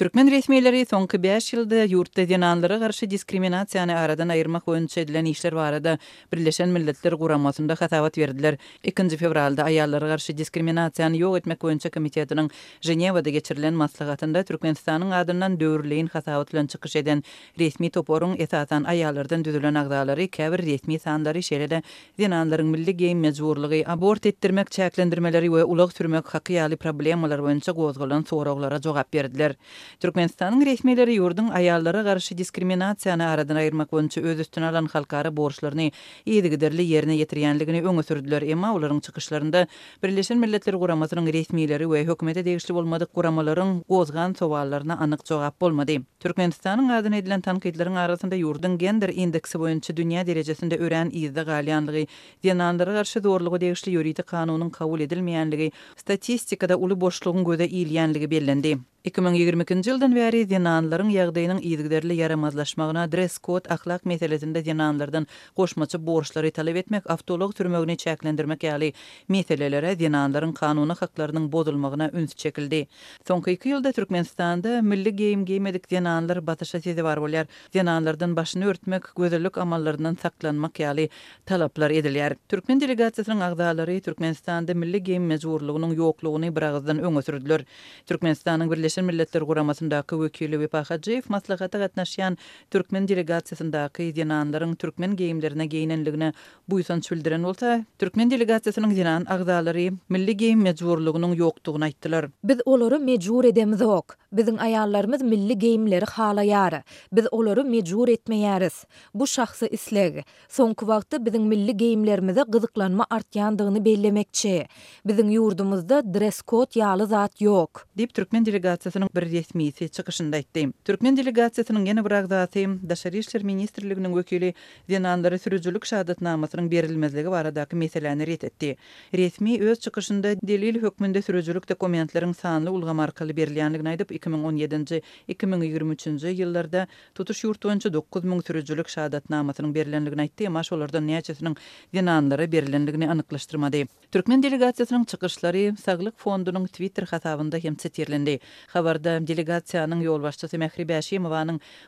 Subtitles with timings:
[0.00, 5.94] Türkmen resmileri soňky 5 ýylda ýurtda dinanlara garşy diskriminasiýany aradan aýyrmak boýunça edilen işler barada
[6.34, 8.56] Birleşen Milletler Guramasynda hasabat verdiler.
[8.84, 12.50] 2 fevralda aýallara garşy diskriminasiýany ýok etmek boýunça komitetinin
[12.84, 17.22] Ženewada geçirilen maslahatynda Türkmenistanyň adyndan döwürleýin hasabat bilen çykyş eden
[17.58, 21.80] resmi toporun etatan aýallardan düzülen agdalary käbir resmi sanlary şeýlede
[22.18, 28.80] dinanlaryň milli geyim mejburlygy, abort etdirmek çäklendirmeleri we ulag sürmek hakyýaly problemalar boýunça gozgulan soraglara
[28.88, 29.56] jogap berdiler.
[30.04, 35.90] Türkmenistanyň resmileri ýurdun aýallara garşy diskriminasiýany aradan aýyrmak bolunça öz üstüne alan halkara borçlaryny
[36.34, 38.42] ýedigiderli ýerine ýetirýänligini öňe sürdüler.
[38.54, 39.62] Emma olaryň çykyşlarynda
[40.02, 46.00] Birleşen Milletler Guramasynyň resmileri we hökümete degişli bolmadyk guramalaryň gozgan sowallaryna anyk jogap bolmady.
[46.20, 52.06] Türkmenistanyň adyny edilen tanqidleriň arasynda ýurdun gender indeksi boýunça dünýä derejesinde ören ýerde galyanlygy,
[52.44, 58.76] dinandyra garşy zorlugy degişli ýuridik kanunyň kabul edilmeýänligi, statistikada uly boşlugyň göze iýilýänligi bellendi.
[59.06, 65.26] 2022-nji ýyldan bäri dinanlaryň ýagdaýynyň ýygdyrly ýaramazlaşmagyna dress kod, ahlak meselelerinde dinanlardan
[65.56, 68.88] goşmaçy borçlary talap etmek, awtolog türmegini çäklendirmek ýaly
[69.30, 72.88] meselelere dinanlaryň kanuny haklarynyň bozulmagyna üns çekildi.
[73.28, 77.46] Soňky 2 ýylda Türkmenistanda milli geyim geymedik dinanlar batasha ýetdi bar bolýar.
[77.78, 81.06] Dinanlardan başyny örtmek, gözellik amallarynyň saklanmak ýaly
[81.44, 82.34] talaplar edilýär.
[82.48, 87.62] Türkmen delegasiýasynyň agdalary Türkmenistanda milli geyim mejburlygynyň ýokluguny bir agzdan öňe sürdiler.
[88.06, 92.38] Türkmenistanyň Birleşik Birleşen Milletler Guramasındaki Vekili Vipa Hacıyev maslahatı gatnaşyan
[92.70, 96.32] Türkmen delegasyasındaki dinanların Türkmen geyimlerine geyinenliğine
[96.68, 102.26] buysan çüldüren olsa, Türkmen delegasiyasının dinan ağzaları milli geyim mecburluğunun yoktuğunu aittiler.
[102.44, 104.16] Biz oları mecbur edemiz ok.
[104.32, 108.84] Bizim ayarlarımız milli geyimleri hala Biz oları mecbur etmeyariz.
[109.14, 110.24] Bu şahsı isleg.
[110.48, 114.66] Son kuvaqtı bizim milli geyimlerimizde gıdıklanma artyandığını bellemekçe.
[115.06, 117.86] Bizim yurdumuzda dress code yalı zat yok.
[117.98, 120.62] Dip Türkmen delegasyasındaki delegasiýasynyň bir resmiýeti çykyşynda aýtdy.
[120.88, 124.52] Türkmen delegasiýasynyň ýene bir agdaty Daşary işler ministrliginiň wekili
[124.88, 128.76] Dinandary sürüjülük şahadatnamasynyň berilmezligi baradaky meseleni ret etdi.
[129.14, 136.86] Resmi öz çykyşynda delil hökmünde sürüjülük dokumentleriň sanly ulgam arkaly berilýänligini aýdyp 2017-nji 2023-nji ýyllarda
[137.14, 140.48] tutuş ýurt boýunça 9 000 sürüjülük şahadatnamasynyň berilenligini aýtdy.
[140.48, 141.56] Maş olardan näçesiniň
[141.94, 143.86] Dinandary berilenligini anyklaşdyrmady.
[144.12, 148.38] Türkmen delegasiýasynyň çykyşlary Saglyk fondunyň Twitter hasabynda hem çetirlendi.
[148.72, 150.56] Xabarda delegasiýanyň ýol başçysy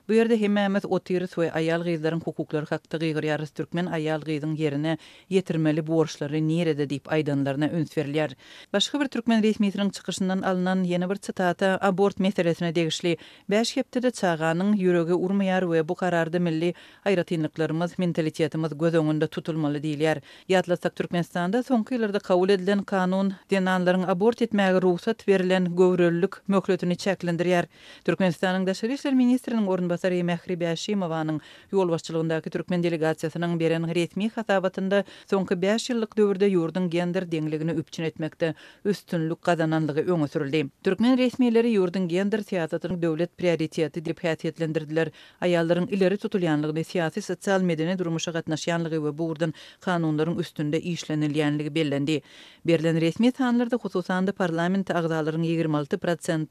[0.09, 4.97] bu ýerde hemmämiz otyry we aýal gyzlaryň hukuklary hakda gygyr ýarys türkmen aýal gyzyň ýerine
[5.31, 8.37] ýetirmeli borçlary nerede diýip aýdanlaryna öns berilýär.
[8.73, 13.17] Başga bir türkmen resmiýetiniň çykyşyndan alınan ýene bir citata abort meselesine degişli
[13.51, 16.73] bäş hepdede çağanyň ýüregi urmaýar bu kararda milli
[17.05, 20.23] aýratynlyklarymyz, mentalitetimiz göz öňünde tutulmaly diýilýär.
[20.49, 27.67] Ýatlasak Türkmenistanda soňky ýyllarda kabul edilen kanun denanlaryň abort etmäge ruhsat berilen gowrullyk öklötünü çäklendirýär.
[28.05, 31.39] Türkmenistanyň daşary işler ministriniň ornbasary Mehri Bäşimowanyň
[31.73, 38.05] ýol başçylygyndaky türkmen delegasiýasynyň beren resmi hasabatynda soňky 5 ýyllyk döwürde ýurdun gender deňligini üpçin
[38.05, 38.51] etmekde
[38.85, 40.63] üstünlük gazananlygy öňe sürildi.
[40.85, 45.11] Türkmen resmileri ýurdun gender siýasatynyň döwlet prioriteti diýip häsiýetlendirdiler.
[45.41, 52.21] Aýallaryň ileri tutulýanlygyny siýasy, sosial medeni durmuşa gatnaşýanlygy we burdan kanunlaryň üstünde işlenilýänligi bellendi.
[52.67, 54.91] Berlin resmi sanlarda hususan da parlament
[55.39, 55.99] 26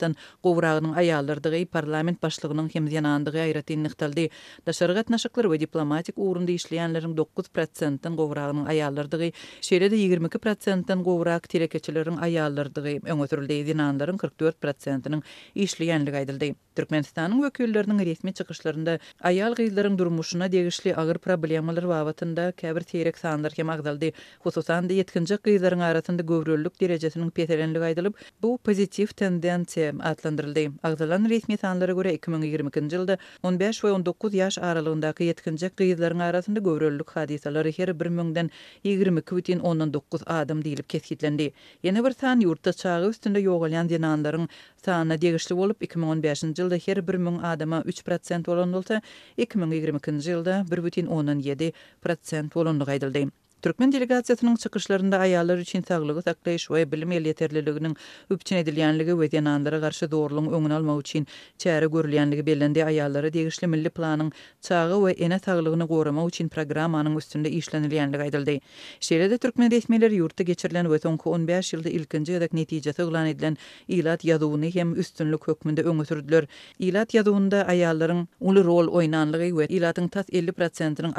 [0.08, 4.26] Ahmetden gowragynyň aýallardygy parlament başlygynyň hemdenandygy aýrat ýetnikdi.
[4.68, 9.32] Daşaryat naşyklary we diplomatik urunda işleýänleriň 9%-den gowragynyň aýallardygy,
[9.70, 13.60] şeýlede 22%-den gowrak terekeçileriň aýallardygy öňe sürildi.
[13.74, 15.22] Dinandaryň 44%-iniň
[15.68, 16.54] işleýänligi aýdyldy.
[16.78, 18.94] Türkmenistanyň wekilleriniň resmi çykyşlarynda
[19.30, 24.12] aýal gyzlaryň durmuşyna degişli agyr problemalar wagtynda käbir teýrek sanlar hem agdaldy.
[24.46, 30.70] Hususan da ýetkinji gyzlaryň arasynda gowrullyk derejesiniň peterlenligi aýdylyp, bu pozitiw tendensiýa atlandyrylýy.
[30.92, 33.18] Agdalan resmi sanlara görä 2020-nji ýylda
[33.50, 38.52] 15 we 19 ýaş aralygyndaky ýetkinji gyzlaryň arasynda gowrullyk hadisalary her 1000-den
[38.86, 41.50] 22.19 adam diýilip kesgitlendi.
[41.84, 44.46] Ýene bir san ýurtda çağı üstünde ýogalan dinanlaryň
[44.86, 48.98] sana degişli bolup 2015-nji ýylda her 1000 adama 3% bolan bolsa,
[49.40, 53.26] 2022-nji ýylda 1.17% bolandyg aýdyldy.
[53.66, 57.96] Türkmen delegasiýasynyň çykyşlarynda aýallar üçin saglygy saklaýyş we bilim ýetirliliginiň
[58.36, 61.26] üpçün edilýänligi we denandara garşy dowrulyk öňüne almak üçin
[61.60, 62.80] çäre görülýänligi bellendi.
[62.80, 64.30] Aýallara degişli milli planyň
[64.62, 68.60] çağı we ene taglygyny gorama üçin programmanyň üstünde işlenilýänligi aýdyldy.
[69.02, 72.90] Şeýle türkmen resmiýetleri ýurtda geçirilen we 15 ýylda ilkinji ýadak da netije
[73.32, 73.58] edilen
[73.88, 76.46] ilat ýadawyny hem üstünlük hökmünde sürdiler.
[76.80, 80.52] Ilat ýadawynda aýallaryň uly rol oýnanlygy we ilatyň tas 50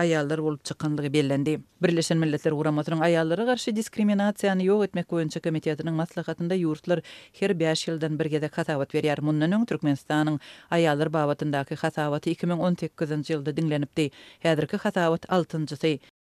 [0.07, 1.61] aýallar bolup çykanlygy bellendi.
[1.83, 7.01] Birleşen Milletler Guramatının ayalları qarşı diskriminasiyanı yok etmek boyunca komitetinin maslahatında yurtlar
[7.41, 9.23] her 5 yıldan bir gede hasavat veriyar.
[9.23, 10.37] Mundan öň Türkmenistanyň
[10.79, 14.09] aýalar babatyndaky hasavaty 2018-nji ýylda dinlenipdi.
[14.47, 16.18] Häzirki hasavat 6-njysy.